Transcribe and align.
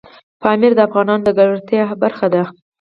پامیر 0.41 0.71
د 0.75 0.79
افغانانو 0.87 1.25
د 1.25 1.29
ګټورتیا 1.37 1.83
برخه 2.03 2.27
ده. 2.33 2.43